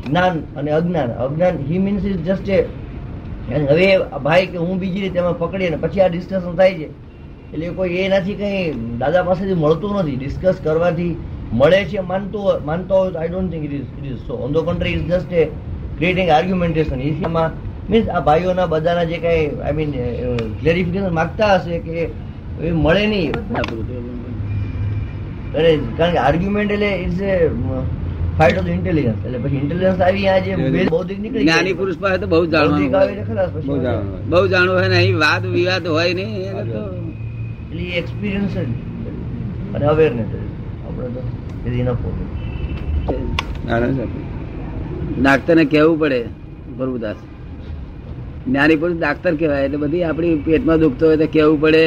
જ્ઞાન 0.08 0.40
અને 0.56 0.70
અજ્ઞાન. 0.70 1.10
અજ્ઞાન 1.10 1.58
he 1.58 1.78
means 1.78 2.04
is 2.04 2.16
just 2.16 2.48
a 2.48 2.77
હવે 3.48 3.86
ભાઈ 4.24 4.46
કે 4.46 4.58
હું 4.58 4.80
બીજી 4.80 5.02
રીતે 5.04 5.18
એમાં 5.18 5.38
પકડી 5.38 5.68
અને 5.70 5.78
પછી 5.84 6.00
આ 6.00 6.08
ડિસ્કશન 6.08 6.56
થાય 6.56 6.74
છે. 6.74 6.88
એટલે 7.52 7.68
કોઈ 7.78 7.96
એ 7.96 8.08
નથી 8.08 8.34
કંઈ 8.34 8.62
દાદા 9.02 9.22
પાસેથી 9.28 9.58
મળતું 9.64 9.98
નથી. 10.00 10.16
ડિસ્કસ 10.16 10.60
કરવાથી 10.64 11.14
મળે 11.52 11.80
છે 11.84 12.00
માનતો 12.10 12.40
માનતો 12.66 12.94
હોય 12.94 13.10
તો 13.12 13.18
I 13.18 13.28
don't 13.28 13.50
think 13.52 13.64
it 13.64 13.74
is 13.78 13.88
it 13.98 14.06
is 14.10 14.20
so 14.26 14.34
on 14.46 14.52
the 14.52 14.68
country 14.68 14.94
is 14.96 15.06
just 15.10 15.32
a 15.32 15.44
creating 15.98 16.28
argumentation 16.30 17.00
એમાં 17.00 17.50
મીન્સ 17.90 18.08
આ 18.08 18.20
ભાઈઓના 18.20 18.66
બધાના 18.66 19.06
જે 19.12 19.18
કાંઈ 19.18 19.46
આઈ 19.62 19.76
મીન 19.78 19.90
ક્લેરિફિકેશન 20.60 21.16
માગતા 21.20 21.52
હશે 21.54 21.78
કે 21.78 22.10
એ 22.62 22.72
મળે 22.84 23.04
નહીં. 23.06 23.32
અરે 25.54 25.70
કારણ 25.98 26.12
કે 26.12 26.18
આર્ગ્યુમેન્ટ 26.18 26.76
એટલે 26.76 26.90
is 27.06 27.22
a 27.22 27.34
fight 28.38 28.58
of 28.60 28.68
intelligence 28.76 29.20
એટલે 29.26 29.38
પછી 29.44 29.60
ઇન્ટેલિજન્સ 29.62 30.00
આવી 30.06 30.26
આ 30.32 30.38
જે 30.46 30.52
બૌદ્ધિક 30.94 31.18
નીકળી 31.22 31.44
જ્ઞાની 31.44 31.76
પુરુષ 31.78 31.98
પાસે 32.02 32.18
તો 32.22 32.26
બહુ 32.34 32.44
જાણવાનું. 32.54 32.90
બહુ 34.32 34.42
જાણવું 34.52 34.76
હોય 34.78 34.88
ને 34.92 34.98
અહીં 35.02 35.16
વાદ 35.24 35.42
વિવાદ 35.54 35.84
હોય 35.94 36.12
નહીં 36.18 36.32
એને 36.50 36.62
તો 36.72 36.82
એટલે 37.70 37.84
એક્સપિરિયન્સ 38.00 38.52
જ 38.54 38.58
અને 39.74 39.84
અવેરનેસ 39.92 40.30
આપણે 40.86 41.08
તો 41.14 41.20
ઇઝ 41.66 41.76
ઇનફ 41.82 42.02
આનંદ 43.72 43.98
છે. 43.98 44.04
ડાક્ટર 45.22 45.54
ને 45.60 45.64
કેવું 45.74 45.96
પડે 46.02 46.20
પ્રભુદાસ. 46.78 47.18
જ્ઞાની 48.46 48.78
પુરુષ 48.82 48.98
ડાક્ટર 49.02 49.34
કહેવાય 49.40 49.64
એટલે 49.66 49.78
બધી 49.84 50.04
આપણી 50.10 50.38
પેટમાં 50.46 50.78
દુખતો 50.84 51.04
હોય 51.10 51.18
તો 51.22 51.28
કેવું 51.36 51.58
પડે 51.64 51.84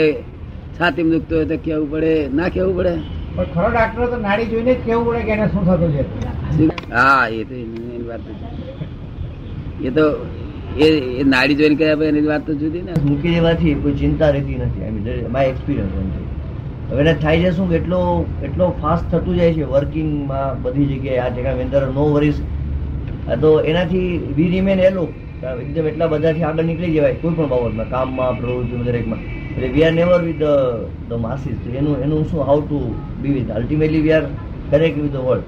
છાતીમાં 0.78 1.14
દુખતો 1.16 1.34
હોય 1.40 1.48
તો 1.52 1.58
કેવું 1.66 1.88
પડે 1.94 2.14
ના 2.38 2.50
કેવું 2.58 2.76
પડે. 2.80 2.94
પણ 3.36 3.50
ખરો 3.54 3.70
ડાક્ટર 3.72 4.08
તો 4.12 4.18
નાડી 4.26 4.50
જોઈને 4.52 4.72
જ 4.72 4.80
કેવું 4.86 5.06
પડે 5.08 5.24
કે 5.28 5.32
એને 5.36 5.48
શું 5.50 5.64
થતું 5.66 5.92
છે? 5.96 6.04
હા 6.92 7.24
એ 7.32 7.44
તો 7.46 7.56
એની 7.56 8.04
વાત 8.10 8.24
એ 9.82 9.92
તો 9.92 10.06
એ 10.78 10.90
નાડી 11.26 11.58
જોઈને 11.62 11.78
કહે 11.80 11.90
પછી 11.94 12.10
એની 12.12 12.28
વાત 12.28 12.44
તો 12.46 12.54
જુદી 12.56 12.84
ને. 12.84 12.94
મૂકી 13.06 13.34
દેવાથી 13.36 13.76
કોઈ 13.84 13.96
ચિંતા 14.02 14.32
રહેતી 14.36 14.58
નથી. 14.60 14.84
આઈ 14.84 14.94
મીન 14.98 15.32
માય 15.32 15.48
એક્સપિરિયન્સ 15.54 15.94
હવે 16.90 17.02
એને 17.02 17.14
થાય 17.16 17.42
છે 17.44 17.52
શું? 17.58 17.70
કે 17.70 17.76
એટલો 17.82 18.00
એટલો 18.48 18.66
ફાસ્ટ 18.82 19.06
થતું 19.12 19.36
જાય 19.40 19.54
છે 19.54 19.66
વર્કિંગમાં 19.74 20.62
બધી 20.64 20.88
જગ્યાએ. 20.92 21.20
આ 21.22 21.30
જગ્યા 21.32 21.62
અંદર 21.66 21.84
નો 21.98 22.06
વરીસ 22.14 22.38
તો 23.42 23.50
એનાથી 23.72 24.08
વી 24.38 24.50
રિમેન 24.50 24.80
એલો 24.90 25.04
એકદમ 25.56 25.86
એટલા 25.92 26.10
બધાથી 26.14 26.46
આગળ 26.46 26.66
નીકળી 26.66 26.94
જવાય. 26.96 27.20
કોઈ 27.22 27.36
પણ 27.36 27.50
બાબતમાં 27.54 27.90
કામમાં 27.90 28.38
પ્રવૃત્તિ 28.40 28.84
દરેકમાં. 28.88 29.22
એટલે 29.52 29.68
we 29.68 29.84
are 29.84 29.94
never 29.94 30.22
with 30.22 30.44
the 31.10 31.20
masses 31.20 31.58
એનું 31.76 32.04
એનું 32.04 32.26
શું 32.26 32.46
how 32.46 32.60
to 32.62 32.80
be 33.22 33.34
with 33.34 33.52
ultimately 33.56 34.02
we 34.02 34.14
are 34.14 34.24
connect 34.72 35.02
with 35.02 35.12
the 35.12 35.26
world 35.28 35.46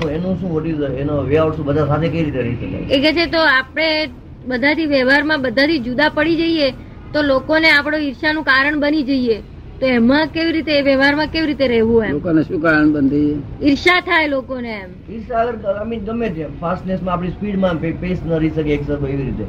તો 0.00 0.08
એનું 0.08 0.38
શું 0.40 0.50
વોટ 0.50 0.66
ઇઝ 0.66 0.82
એનો 1.02 1.20
વે 1.22 1.38
આઉટ 1.38 1.56
શું 1.56 1.66
બધા 1.66 1.86
સાથે 1.86 2.08
કઈ 2.08 2.24
રીતે 2.24 2.40
રહી 2.42 2.56
શકાય 2.56 2.86
એ 2.90 3.00
કે 3.00 3.12
છે 3.12 3.26
તો 3.28 3.40
આપણે 3.52 4.10
બધાથી 4.46 4.86
વ્યવહારમાં 4.86 5.42
બધાથી 5.42 5.80
જુદા 5.80 6.10
પડી 6.10 6.36
જઈએ 6.36 6.68
તો 7.12 7.22
લોકોને 7.22 7.68
આપણો 7.70 7.98
ઈર્ષાનું 7.98 8.44
કારણ 8.44 8.80
બની 8.80 9.04
જઈએ. 9.04 9.38
તો 9.80 9.86
એમાં 9.86 10.28
કેવી 10.28 10.52
રીતે 10.52 10.72
એ 10.72 10.82
વ્યવહારમાં 10.82 11.28
કેવી 11.28 11.46
રીતે 11.46 11.66
રહેવું 11.68 12.04
એમ? 12.04 12.12
લોકોને 12.12 12.42
શું 12.44 12.62
કારણ 12.62 12.92
બંધી 12.92 13.32
ઈર્ષા 13.62 14.00
થાય 14.00 14.28
લોકોને 14.28 14.70
એમ. 14.72 14.90
ઈર્ષા 15.10 15.40
અગર 15.42 15.56
ગમે 16.08 16.30
તે 16.30 16.48
ફાસ્ટનેસમાં 16.60 17.14
આપણી 17.14 17.30
સ્પીડમાં 17.30 17.78
પેસ 17.78 18.18
ન 18.26 18.34
રહી 18.38 18.50
શકે 18.50 18.72
એક 18.74 18.82
એવી 18.90 19.16
રીતે. 19.16 19.46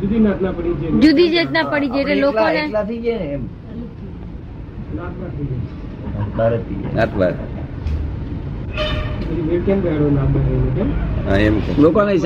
જુદી 0.00 1.28
ચેતના 1.30 1.62
પડી 1.62 1.88
છે. 1.88 2.00
એટલે 2.00 2.14
લોકોને 2.14 2.58
એકલા 2.58 2.84
થઈ 2.84 2.98
ને 2.98 3.08
એમ. 3.08 3.42
થઈ 12.08 12.18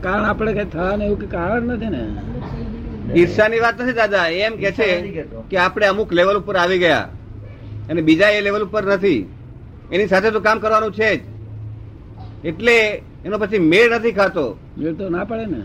કારણ 0.00 0.24
આપડે 0.24 0.52
કઈ 0.52 0.64
થવા 0.64 0.92
એવું 1.04 1.18
કે 1.20 1.26
કારણ 1.26 1.62
નથી 1.62 1.86
ને? 1.86 2.02
ઈર્ષાની 3.20 3.60
વાત 3.60 3.82
નથી 3.82 3.92
દાદા 3.92 4.26
એમ 4.26 4.52
કે 4.56 4.70
છે. 4.70 4.88
કે 5.50 5.56
આપણે 5.56 5.86
અમુક 5.86 6.12
લેવલ 6.12 6.36
ઉપર 6.36 6.56
આવી 6.56 6.78
ગયા 6.78 7.08
અને 7.90 8.00
બીજા 8.02 8.28
એ 8.28 8.40
લેવલ 8.40 8.62
ઉપર 8.62 8.84
નથી. 8.86 9.20
એની 9.92 10.06
સાથે 10.06 10.30
તો 10.30 10.40
કામ 10.40 10.58
કરવાનું 10.58 10.92
છે 10.92 11.16
જ. 11.16 11.20
એટલે 12.44 13.02
એનો 13.24 13.38
પછી 13.38 13.58
મેળ 13.58 13.90
નથી 13.94 14.12
ખાતો. 14.12 14.58
મેળ 14.78 14.94
તો 14.94 15.08
ના 15.08 15.24
પડે 15.24 15.46
ને. 15.46 15.60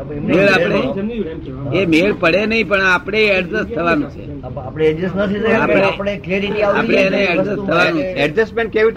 મેળ 0.00 0.48
આપણે 0.48 1.78
એ 1.78 1.86
મેળ 1.86 2.12
પડે 2.12 2.46
નહીં 2.46 2.68
પણ 2.68 2.82
આપણે 2.82 3.24
એડજસ્ટ 3.26 3.74
થવાનું 3.74 4.10
છે. 4.10 4.42
આપણે 4.42 4.86
એડજસ્ટ 4.86 5.16
નથી 5.16 5.52
આપણે- 5.52 5.82
આપણે 5.82 6.16
ક્લેરિટી 6.18 6.62
આવતી 6.62 6.78
આપણે 6.78 6.98
એને 6.98 7.24
એડજસ્ટ 7.24 7.56
થવાનું 7.56 8.02
છે. 8.02 8.06
એડજસ્ટમેન્ટ 8.06 8.72
કેવી 8.72 8.90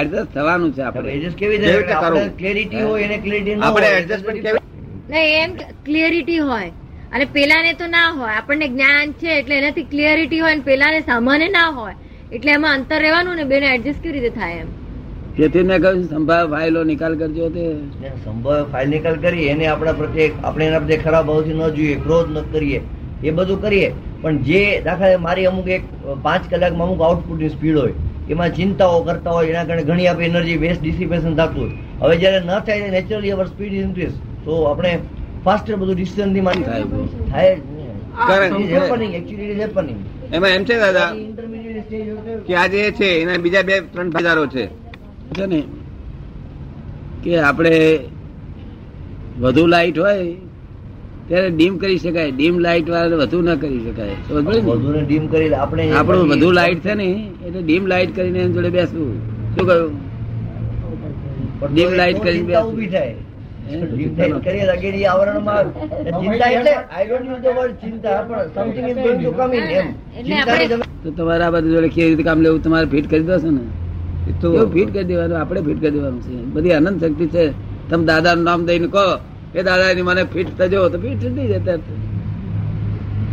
એડજસ્ટ 0.00 0.34
થવાનું 0.34 0.72
છે 0.74 0.80
આપણે. 0.82 1.12
એડજસ્ટ 1.12 1.36
કેવી 1.36 1.56
રીતે 1.56 1.82
ક્લેરિટી 2.38 2.82
હોય? 2.82 3.02
એને 3.02 3.18
ક્લેરિટી 3.18 3.54
ન 3.54 3.62
આપણે 3.62 3.86
એડજસ્ટમેન્ટ 3.86 4.42
કેવી 4.42 4.58
નહીં 5.10 5.42
એમ 5.44 5.54
ક્લિયરિટી 5.84 6.38
હોય. 6.38 6.70
અને 7.12 7.24
પેલાને 7.24 7.72
તો 7.72 7.86
ના 7.86 8.08
હોય. 8.08 8.32
આપણને 8.34 8.68
જ્ઞાન 8.68 9.12
છે 9.12 9.38
એટલે 9.38 9.58
એનાથી 9.58 9.82
ક્લિયરિટી 9.82 10.38
હોય 10.38 10.52
અને 10.52 10.62
પેલાને 10.62 11.00
સામાન્ય 11.00 11.48
ના 11.48 11.68
હોય. 11.68 11.94
એટલે 12.32 12.52
એમાં 12.52 12.74
અંતર 12.74 12.98
રહેવાનું 12.98 13.36
ને 13.36 13.44
બેને 13.44 13.66
એડજસ્ટ 13.66 14.02
કેવી 14.02 14.12
રીતે 14.12 14.28
થાય 14.28 14.56
એમ? 14.56 14.79
તેથી 15.36 15.64
મેં 15.70 15.82
કહ્યું 15.82 16.04
સંભાવ 16.12 16.44
ફાઇલો 16.54 16.80
નિકાલ 16.90 17.12
કરજો 17.20 17.46
તે. 17.56 17.64
સંભાવ 18.24 18.70
ફાઇલ 18.72 18.88
નિકાલ 18.94 19.16
કરી 19.24 19.48
એને 19.52 19.64
આપણા 19.72 19.98
પ્રત્યે 20.00 20.28
આપણે 20.44 20.64
એના 20.68 20.80
પ્રત્યે 20.84 21.02
ખરાબ 21.04 21.24
ભાવથી 21.30 21.56
ન 21.58 21.62
જોઈએ 21.76 21.96
ક્રોધ 22.04 22.30
ન 22.34 22.38
કરીએ. 22.54 22.80
એ 23.22 23.30
બધું 23.38 23.58
કરીએ. 23.64 23.88
પણ 24.22 24.36
જે 24.48 24.62
દાખલા 24.86 25.20
મારી 25.26 25.48
અમુક 25.50 25.68
એક 25.76 25.84
પાંચ 26.26 26.42
કલાકમાં 26.50 26.86
અમુક 26.88 27.00
આઉટપુટની 27.08 27.52
સ્પીડ 27.56 27.78
હોય 27.82 27.94
એમાં 28.32 28.50
ચિંતાઓ 28.58 28.98
કરતા 29.06 29.36
હોય 29.36 29.50
એના 29.52 29.66
કારણે 29.68 29.84
ઘણી 29.90 30.08
આપણી 30.10 30.30
એનર્જી 30.32 30.58
વેસ્ટ 30.64 30.82
ડિસિપેશન 30.82 31.32
થતું 31.38 31.60
હોય. 31.60 31.72
હવે 32.02 32.14
જ્યારે 32.22 32.40
ન 32.40 32.50
થાય 32.66 32.90
નેચરલી 32.96 33.32
અવર 33.36 33.46
સ્પીડ 33.52 33.72
ઇન્ક્રીઝ 33.84 34.16
તો 34.44 34.52
આપણે 34.72 34.92
ફાસ્ટર 35.44 35.74
બધું 35.80 35.96
ડિસિઝનથી 35.96 36.44
માની 36.48 36.66
થાય 36.68 36.84
થાય 37.32 37.54
એમાં 40.32 40.52
એમ 40.52 40.64
છે 40.68 40.76
દાદા 40.84 41.08
કે 42.46 42.52
આજે 42.62 42.80
છે 42.98 43.08
એના 43.22 43.42
બીજા 43.44 43.66
બે 43.68 43.74
ત્રણ 43.92 44.10
ફાયદારો 44.14 44.44
છે. 44.54 44.64
છે 45.38 45.46
ને? 45.46 45.62
કે 47.24 47.38
આપણે 47.38 47.74
વધુ 49.40 49.66
લાઈટ 49.66 49.98
હોય 49.98 50.32
ત્યારે 51.28 51.50
ડીમ 51.50 51.76
કરી 51.78 51.98
શકાય. 51.98 52.30
ડીમ 52.30 52.58
લાઈટ 52.58 52.90
વાળા 52.90 53.16
વધુ 53.16 53.42
ન 53.42 53.54
કરી 53.54 53.80
શકાય. 53.80 54.14
ડીમ 55.02 55.26
કરી 55.26 55.50
આપણે 55.54 55.90
આપણું 55.92 56.28
વધુ 56.28 56.50
લાઈટ 56.50 56.80
છે 56.84 56.94
ને 56.94 57.08
એટલે 57.46 57.62
ડીમ 57.62 57.86
લાઈટ 57.86 58.16
કરીને 58.16 58.38
એની 58.38 58.52
જોડે 58.52 58.70
બેસવું. 58.70 59.10
શું 59.54 59.66
કહ્યું? 59.66 59.92
ડીમ 61.74 61.88
તો 61.90 61.96
લાઈટ 61.96 62.22
કરીને 62.22 62.46
બેસવું. 62.46 62.72
ઊભી 62.72 62.86
થાય. 62.86 63.14
તમારે 71.16 71.44
આ 71.44 71.50
બધું 71.50 71.70
જોડે 71.70 71.88
કેવી 71.88 72.08
રીતે 72.08 72.22
કામ 72.22 72.40
લેવું? 72.40 72.62
તમારે 72.62 72.86
ફિટ 72.86 73.10
કરી 73.10 73.22
દો 73.22 73.36
ને. 73.50 73.60
તો 74.40 74.48
કરી 74.68 75.04
દેવાનું 75.04 75.36
આપણે 75.36 75.60
ફિટ 75.62 75.78
કરી 75.78 75.92
દેવાનું 75.92 76.20
છે 76.20 76.36
બધી 76.52 76.76
અનંત 76.78 77.02
શક્તિ 77.02 77.26
છે 77.28 77.44
તમે 77.88 78.04
દાદાનું 78.04 78.44
નામ 78.44 78.60
દઈને 78.64 78.88
કહો 78.88 79.06
કે 79.52 79.60
દાદાની 79.62 80.02
મને 80.02 80.22
ફીટ 80.26 80.50
થજો 80.58 80.88
તો 80.88 80.98
ફીટ 80.98 81.22
થઈ 81.28 81.48
જતા 81.52 81.78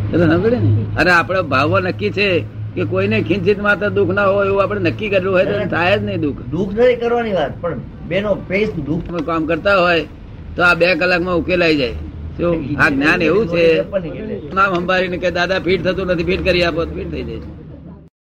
એટલે 0.05 0.25
સાંભળે 0.25 0.57
ને 0.57 0.71
અને 0.95 1.11
આપણો 1.11 1.41
ભાવ 1.45 1.73
નક્કી 1.83 2.11
છે 2.11 2.29
કે 2.75 2.83
કોઈને 2.85 3.17
ખીંચિત 3.21 3.59
માત્ર 3.59 3.89
દુઃખ 3.91 4.13
ના 4.13 4.27
હોય 4.27 4.45
એવું 4.45 4.61
આપણે 4.61 4.81
નક્કી 4.85 5.09
કરેલું 5.09 5.31
હોય 5.31 5.45
તો 5.45 5.55
થાય 5.67 5.95
જ 5.95 6.01
નહીં 6.01 6.21
દુઃખ 6.21 6.41
દુઃખ 6.47 6.71
નથી 6.73 6.97
કરવાની 6.97 7.35
વાત 7.35 7.53
પણ 7.61 7.79
બેનો 8.07 8.31
પેસ 8.47 8.69
દુઃખ 8.81 9.23
કામ 9.25 9.41
કરતા 9.45 9.77
હોય 9.77 10.03
તો 10.55 10.61
આ 10.63 10.75
બે 10.75 10.91
કલાકમાં 10.95 11.35
ઉકેલાઈ 11.35 11.77
જાય 11.77 11.95
શું 12.35 12.53
આ 12.77 12.89
જ્ઞાન 12.89 13.21
એવું 13.21 13.45
છે 13.47 13.63
નામ 14.53 14.69
સંભાળીને 14.73 15.17
કે 15.19 15.29
દાદા 15.31 15.61
ફીટ 15.61 15.81
થતું 15.85 16.05
નથી 16.09 16.27
ફીટ 16.29 16.43
કરી 16.43 16.63
આપો 16.63 16.81
ફીટ 16.89 17.09
થઈ 17.11 17.25
જાય 17.25 17.41
છે 17.43 17.66